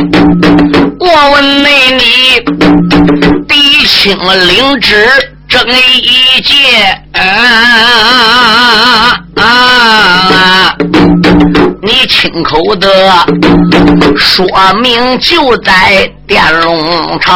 [1.00, 2.04] 我问内你，
[3.48, 5.08] 嫡亲领旨。
[5.50, 6.56] 正一界，
[11.86, 12.88] 你亲口的
[14.18, 14.46] 说
[14.82, 17.36] 明就在殿龙朝，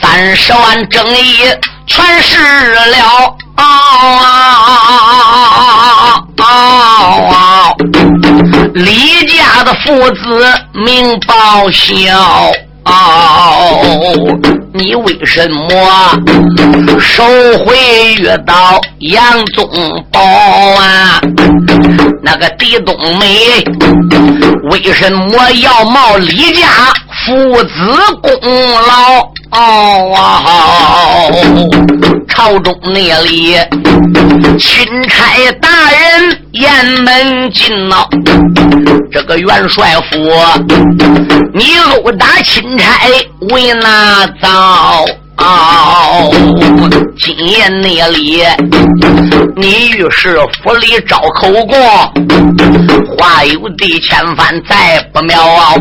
[0.00, 1.38] 三十万正义
[1.84, 3.64] 全失了啊。
[8.74, 12.48] 李家的父子命报销。
[12.88, 13.84] 哦，
[14.72, 15.68] 你为什么
[16.98, 17.24] 收
[17.64, 17.76] 回
[18.18, 19.68] 月刀杨宗
[20.10, 21.20] 保啊？
[22.22, 23.64] 那个狄冬梅
[24.70, 26.66] 为什么要冒李家
[27.28, 27.68] 父子
[28.22, 28.40] 功
[28.72, 29.20] 劳？
[29.50, 29.60] 哦，
[32.26, 33.54] 朝中那里，
[34.58, 38.08] 钦差大人雁门进了，
[39.12, 40.18] 这个元帅府，
[41.52, 42.98] 你殴打钦差
[43.50, 45.04] 为哪遭？
[47.16, 48.42] 今夜那里，
[49.56, 51.80] 你御史府里招口供，
[53.16, 55.74] 话有地千番再不妙啊。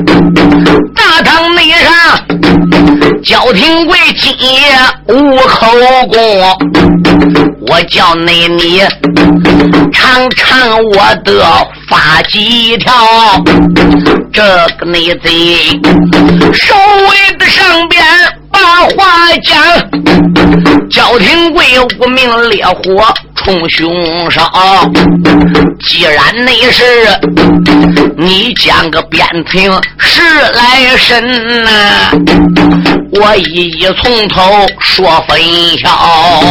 [0.95, 1.91] 大堂内上，
[3.23, 5.67] 焦廷贵今夜无口
[6.11, 6.21] 供，
[7.67, 8.81] 我叫内你
[9.91, 11.43] 尝尝我的
[11.89, 12.93] 发几条。
[14.33, 14.43] 这
[14.77, 15.79] 个内贼
[16.53, 16.75] 守
[17.09, 18.03] 卫的上边。
[18.49, 19.61] 把话讲，
[20.89, 21.63] 焦廷贵
[21.99, 24.49] 无名烈火冲胸烧。
[25.85, 26.83] 既然那是
[28.17, 30.21] 你讲个边庭十
[30.53, 31.69] 来身呐，
[33.11, 35.39] 我一一从头说分
[35.77, 36.41] 晓。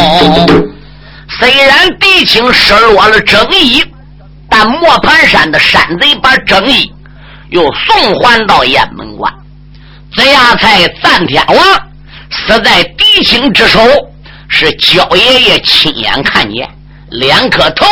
[1.39, 3.83] 虽然狄青失落了正义，
[4.57, 6.91] 那磨盘山的山贼把正义
[7.49, 9.31] 又送还到雁门关。
[10.11, 11.57] 这样才赞天王。
[12.31, 13.79] 死在狄青之手，
[14.49, 16.67] 是焦爷爷亲眼看见。
[17.11, 17.85] 两颗头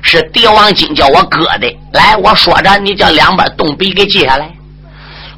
[0.00, 1.70] 是帝王金叫我割的。
[1.92, 4.50] 来，我说着，你叫两边动笔给记下来。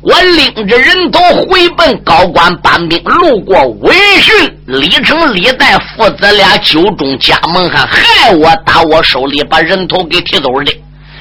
[0.00, 10.72] 我领着人头回奔高官班兵，路过文训李成、李代父子俩酒中加盟，还，害我打我手里把人头给提走的，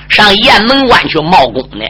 [0.09, 1.85] 上雁门关去冒功呢。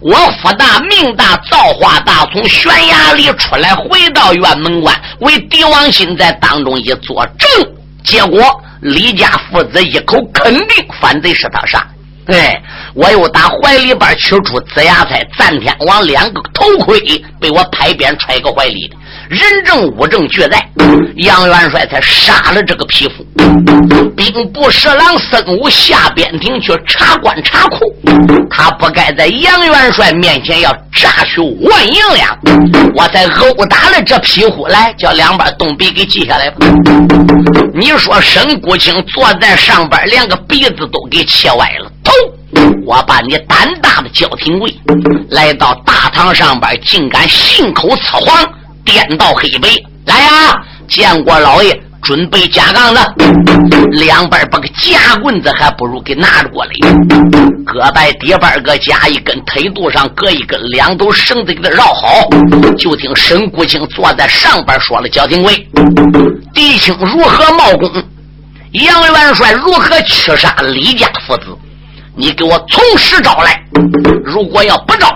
[0.00, 7.72] 我福大命大造化大，从悬崖里出来，回到雁门关，为帝王心在当中一作证。
[8.02, 8.40] 结果
[8.80, 11.86] 李家父子一口肯定反贼是他杀。
[12.26, 12.60] 哎，
[12.94, 17.00] 我又打怀里边取出紫牙菜、赞天王两个头盔，
[17.40, 18.96] 被我拍扁揣个怀里的。
[19.28, 20.68] 人证物证俱在，
[21.16, 23.26] 杨元帅才杀了这个匹夫。
[24.16, 27.78] 兵部侍郎孙武下边庭去查官查库，
[28.50, 32.38] 他不该在杨元帅面前要诈取万银两，
[32.94, 34.66] 我才殴打了这匹夫。
[34.68, 36.66] 来，叫两边动笔给记下来吧。
[37.74, 41.90] 你说沈国清坐在上边，连个鼻子都给切歪了。
[42.02, 42.12] 头，
[42.86, 44.74] 我把你胆大的焦廷贵
[45.30, 48.48] 来到大堂上边，竟敢信口雌黄，
[48.86, 49.68] 颠倒黑白。
[50.06, 51.78] 来呀，见过老爷。
[52.02, 53.00] 准备架杠子，
[53.90, 56.70] 两边把个夹棍子还不如给拿着过来。
[57.64, 62.28] 胳膊底板，搁夹一根，腿肚上搁一根，两头绳子给他绕好。
[62.78, 65.66] 就听沈国清坐在上边说了：“焦廷贵，
[66.54, 67.90] 弟兄如何冒功？
[68.70, 71.46] 杨元帅如何刺杀李家父子？
[72.14, 73.60] 你给我从实招来。
[74.24, 75.08] 如果要不招，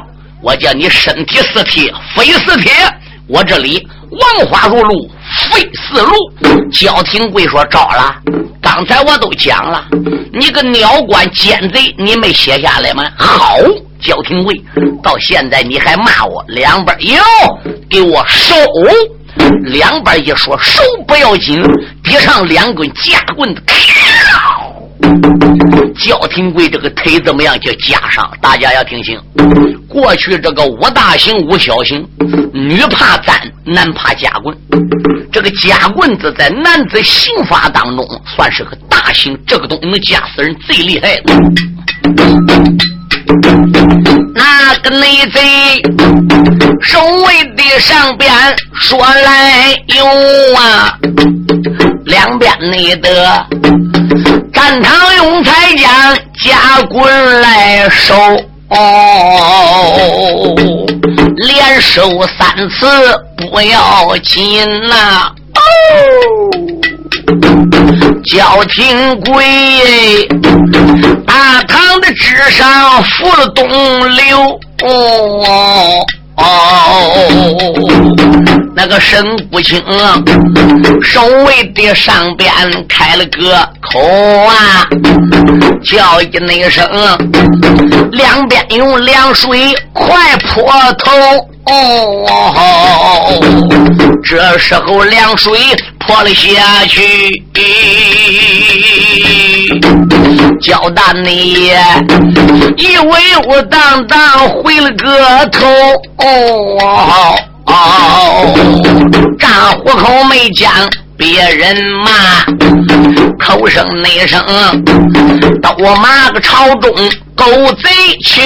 [0.43, 2.73] 我叫你身体似铁，非似铁。
[3.31, 5.11] 我这里王花如露。”
[5.53, 6.13] 费四路，
[6.73, 8.15] 焦廷贵说招了。
[8.61, 9.85] 刚才我都讲了，
[10.33, 13.05] 你个鸟官奸贼，你没写下来吗？
[13.17, 13.57] 好，
[14.01, 14.61] 焦廷贵，
[15.03, 17.23] 到现在你还骂我，两边哟，
[17.89, 18.55] 给我收。
[19.67, 21.63] 两边一说收不要紧，
[22.03, 23.63] 叠上两根夹棍子。
[25.97, 27.59] 焦廷贵这个腿怎么样？
[27.61, 29.19] 就加上，大家要听清。
[29.91, 32.07] 过去这个五大刑五小型，
[32.53, 33.35] 女怕簪，
[33.65, 34.57] 男怕夹棍。
[35.33, 41.21] 这个夹棍子在男子刑法当中算是个大型，这个东西能夹死人，最厉害。
[44.35, 45.83] 那个内贼
[46.81, 48.31] 守卫的上边
[48.75, 50.07] 说来有
[50.57, 50.97] 啊，
[52.05, 53.45] 两边内的
[54.53, 58.15] 战场用才将夹棍来收。
[58.71, 60.55] 哦，
[61.37, 62.87] 连收三次
[63.37, 65.33] 不要紧呐！
[65.55, 65.61] 哦，
[68.25, 70.29] 叫廷贵
[71.27, 73.69] 大唐的纸上浮了东
[74.15, 74.61] 流。
[74.85, 76.07] 哦。
[76.41, 76.45] 哦，
[78.75, 79.83] 那个沈不清
[81.03, 82.51] 守卫的上边
[82.89, 84.01] 开了个口
[84.47, 84.87] 啊，
[85.85, 86.31] 叫一
[86.71, 86.89] 声，
[88.13, 90.65] 两边用凉水快泼
[90.99, 91.11] 头。
[91.67, 93.41] 哦，
[94.25, 95.53] 这时候凉水
[96.01, 97.45] 泼了下去，
[100.61, 101.73] 交代你
[102.77, 105.67] 一威武当当回了个头。
[106.19, 107.35] 哦，
[109.39, 110.71] 战虎口没讲。
[111.21, 112.11] 别人骂，
[113.39, 114.43] 口声内声，
[115.61, 116.91] 都骂个朝中
[117.37, 117.45] 狗
[117.75, 117.91] 贼
[118.25, 118.41] 囚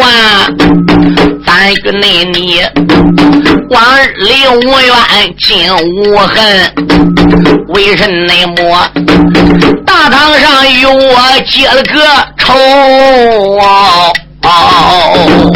[0.00, 0.46] 啊！
[1.44, 2.62] 咱与内你
[3.70, 6.72] 往日里无怨，今无恨，
[7.70, 8.88] 为甚内么？
[9.84, 11.18] 大堂上与我
[11.48, 12.00] 结了个
[12.38, 14.12] 仇啊！
[14.42, 15.50] 哦，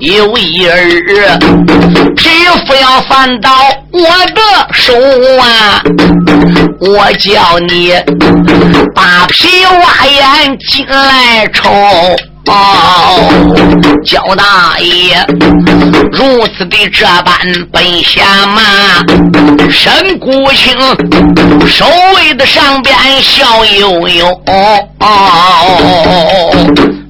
[0.00, 1.38] 有一日，
[2.16, 2.28] 匹
[2.66, 3.50] 夫要翻到
[3.92, 4.40] 我的
[4.72, 4.94] 手
[5.40, 5.82] 啊！
[6.80, 7.92] 我叫你
[8.94, 11.70] 把皮挖眼进来瞅。
[12.52, 13.30] 哦，
[14.04, 15.24] 焦大爷
[16.10, 17.38] 如此的这般
[17.70, 18.60] 本下马，
[19.70, 20.76] 沈谷清
[21.68, 21.86] 守
[22.16, 24.26] 卫的上边笑悠悠。
[24.46, 26.52] 哦哦，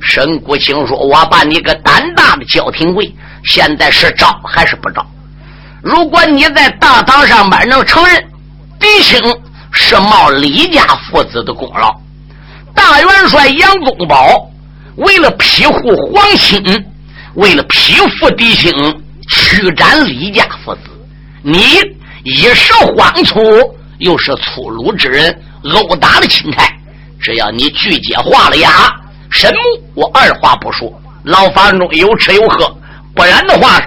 [0.03, 3.11] 沈谷清说：“我把你个胆大的焦廷贵，
[3.45, 5.03] 现在是招还是不招？
[5.83, 8.23] 如果你在大堂上边能承认
[8.79, 9.19] 狄青
[9.73, 11.95] 是冒李家父子的功劳，
[12.75, 14.47] 大元帅杨宗保。”
[15.01, 16.63] 为了庇护皇亲，
[17.35, 18.71] 为了匹夫敌情，
[19.29, 20.81] 驱斩李家父子，
[21.43, 21.59] 你
[22.23, 23.41] 一时慌粗，
[23.99, 26.67] 又是粗鲁之人，殴打了钦差。
[27.19, 28.71] 只要你拒绝化了牙，
[29.31, 30.93] 神木，我二话不说，
[31.25, 32.77] 牢房中有吃有喝，
[33.15, 33.81] 不然的话，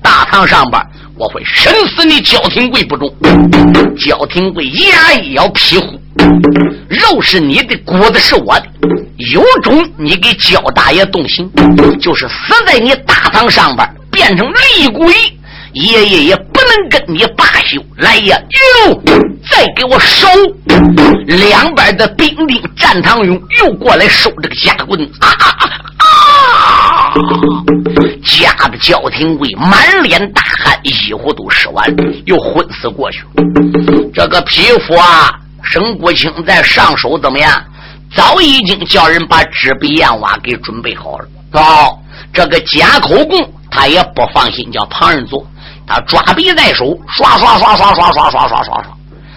[0.00, 0.80] 大堂上边
[1.20, 3.06] 我会审死你焦廷贵不中。
[3.98, 6.00] 焦廷贵牙一咬，皮虎。
[6.88, 8.66] 肉是你的，骨子是我的。
[9.30, 11.46] 有种你给焦大爷动刑，
[12.00, 15.12] 就是死在你大堂上边，变成厉鬼，
[15.74, 17.78] 爷爷也不能跟你罢休。
[17.98, 18.38] 来呀，
[18.86, 19.02] 哟，
[19.50, 20.26] 再给我收！
[21.26, 25.66] 两边的兵丁战堂勇又过来收这个夹棍，啊啊
[25.98, 25.99] 啊！
[28.24, 31.94] 夹的焦廷贵满脸大汗，衣服都湿完，
[32.26, 33.24] 又昏死过去。
[34.12, 35.30] 这个匹夫啊！
[35.62, 37.62] 沈国清在上手怎么样？
[38.14, 41.28] 早已经叫人把纸笔砚瓦给准备好了。
[41.52, 42.02] 好，
[42.32, 45.46] 这个假口供他也不放心叫旁人做，
[45.86, 48.96] 他抓笔在手，刷刷刷刷刷刷刷刷刷刷，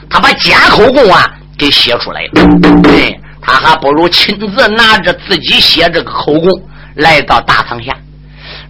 [0.10, 2.82] 他把假口供啊给写出来了。
[2.82, 6.50] 对，他还不如亲自拿着自己写这个口供
[6.96, 7.96] 来到大堂下。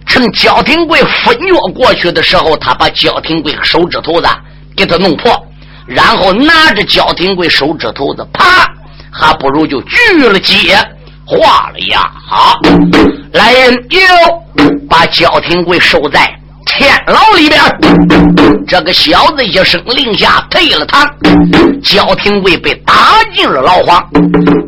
[0.06, 4.28] 趁焦廷贵分跃过去的时候，他把焦廷贵手指头子
[4.76, 5.46] 给他弄破，
[5.86, 8.68] 然后拿着焦廷贵手指头子，啪，
[9.10, 10.76] 还不如就锯了节，
[11.24, 12.00] 画了牙。
[12.26, 12.58] 好，
[13.32, 16.32] 来人，哟把焦廷贵收在
[16.76, 17.60] 天牢里边。
[18.66, 21.08] 这个小子一声令下，退了堂。
[21.82, 22.94] 焦廷贵被打
[23.34, 24.08] 进了牢房。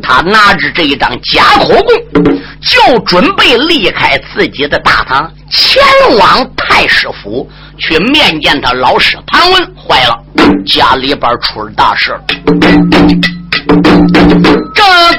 [0.01, 2.23] 他拿着这一张假口供，
[2.61, 5.83] 就准备离开自己的大堂，前
[6.17, 9.75] 往太师府去面见他老师潘文。
[9.75, 10.17] 坏了，
[10.65, 12.17] 家里边出了大事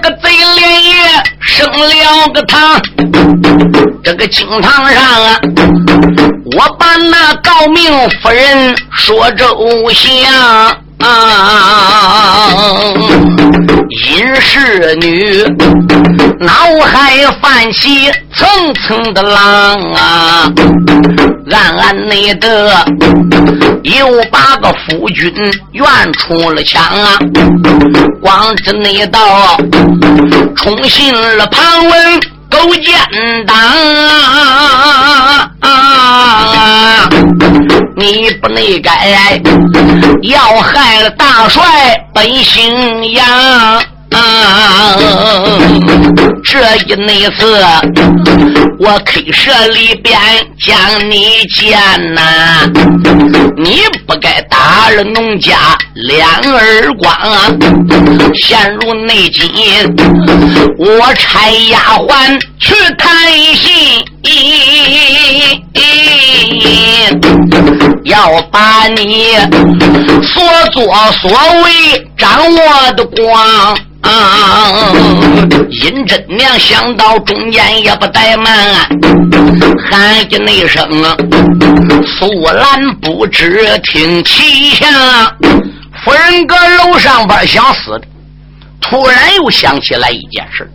[0.08, 0.94] 个贼连夜
[1.40, 2.80] 升了个堂，
[4.02, 5.38] 这个惊堂上啊，
[6.56, 7.92] 我把那告命
[8.22, 9.46] 夫人说周
[9.90, 10.08] 详。
[11.00, 12.48] 啊！
[14.04, 15.44] 金氏女
[16.40, 16.52] 脑
[16.84, 20.52] 海泛起层层的浪啊！
[21.50, 22.84] 暗暗内得
[23.82, 25.32] 有八个夫君
[25.72, 27.18] 愿出了枪啊！
[28.20, 29.56] 光知内道
[30.56, 32.20] 冲进了庞文
[32.50, 32.94] 勾践
[33.46, 33.56] 党
[35.60, 37.08] 啊！
[37.96, 39.08] 你不内改
[40.22, 41.62] 要害了大帅
[42.14, 43.97] 本姓杨。
[46.44, 47.62] 这一那次，
[48.78, 50.18] 我 K 社里边
[50.58, 50.76] 将
[51.10, 51.78] 你见
[52.14, 52.66] 呐，
[53.56, 57.08] 你不该打了农家两耳光！
[58.34, 59.50] 陷入内急，
[60.78, 64.02] 我差丫鬟去探信，
[68.04, 69.36] 要把你
[70.22, 70.42] 所
[70.72, 70.82] 作
[71.20, 71.30] 所
[71.62, 73.78] 为掌握的光。
[74.08, 74.92] 啊！
[75.70, 78.88] 殷真娘想到中间也不怠慢，啊
[79.90, 80.82] 喊一那声
[82.18, 84.88] ：“苏兰不知听其响。”
[86.04, 88.02] 夫人搁楼上边想死的，
[88.80, 90.70] 突然又想起来一件事：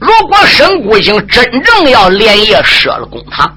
[0.00, 3.48] 如果沈孤星真正要连夜设了公堂，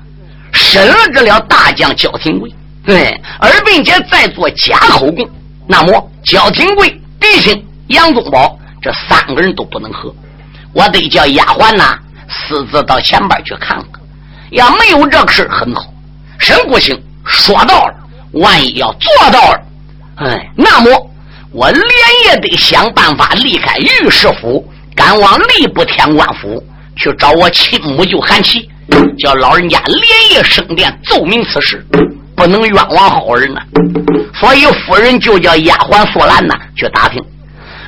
[0.52, 2.54] 审了这了大将焦廷贵，
[2.86, 5.28] 对，而并且再做假口供，
[5.68, 6.90] 那么焦廷贵
[7.20, 8.56] 弟兄杨宗保。
[8.84, 10.14] 这三个人都不能喝，
[10.74, 14.02] 我得叫丫鬟呐，私自到前边去看看。
[14.52, 15.86] 要没有这个事很好。
[16.38, 17.96] 神不行说到了，
[18.34, 19.62] 万一要做到了，
[20.18, 21.12] 哎，那么
[21.52, 21.82] 我连
[22.26, 26.62] 夜得想办法离开御史府，赶往吏部天官府
[26.98, 28.70] 去找我亲母舅韩琦，
[29.18, 31.86] 叫老人家连夜升殿奏明此事，
[32.36, 33.62] 不能冤枉好人呐。
[34.34, 37.24] 所以夫人就叫丫鬟素兰呐去打听。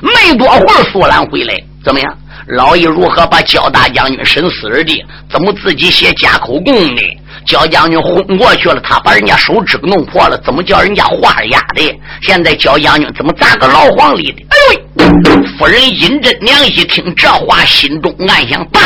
[0.06, 1.54] 没多会儿，苏兰回来，
[1.84, 2.18] 怎么样？
[2.48, 5.04] 老爷如何把焦大将军审死的？
[5.30, 7.02] 怎么自己写假口供呢？
[7.44, 12.00] 焦将军昏过去了，他把人家手指给弄破了，怎么叫人家画押的？
[12.22, 14.44] 现在焦将军怎么砸个牢房里的？
[14.50, 15.42] 哎呦！
[15.58, 18.80] 夫人尹真娘一听这话，心中暗想：爸，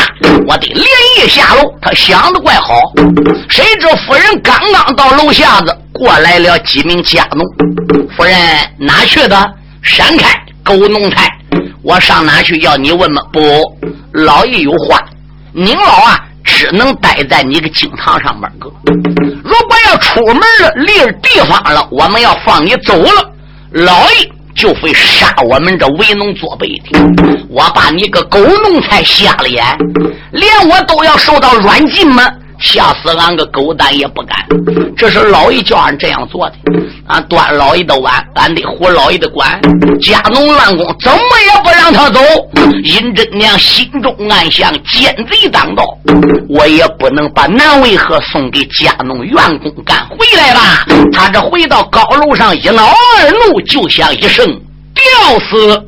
[0.47, 0.85] 我得连
[1.17, 1.61] 夜下楼。
[1.81, 2.75] 他想的怪好，
[3.49, 7.43] 谁知夫人刚刚到楼下子，过来了几名家奴。
[8.15, 8.35] 夫人
[8.77, 9.53] 哪去的？
[9.81, 10.29] 闪开！
[10.63, 11.27] 狗奴才，
[11.81, 12.59] 我上哪去？
[12.61, 13.21] 要你问吗？
[13.33, 13.41] 不，
[14.13, 14.99] 老爷有话，
[15.53, 18.49] 您老啊，只能待在你个惊堂上面。
[18.59, 18.71] 哥，
[19.43, 23.31] 如果要出门了，离了地方了，我们要放你走了，
[23.71, 26.99] 老爷就会杀我们这为农作辈的。
[27.49, 29.65] 我把你个狗奴才瞎了眼，
[30.31, 32.31] 连我都要受到软禁吗？
[32.61, 34.37] 吓死俺个狗蛋也不敢，
[34.95, 36.55] 这是老爷叫俺这样做的。
[37.07, 39.59] 俺端老爷的碗，俺得活老爷的管。
[39.99, 42.19] 家奴乱工，怎么也不让他走。
[42.83, 45.83] 殷真娘心中暗想：奸贼当道，
[46.47, 50.07] 我也不能把南渭河送给家奴员工干。
[50.09, 50.85] 回来吧！
[51.11, 54.45] 他这回到高楼上，一恼二怒，就像一声
[54.93, 55.83] 吊死。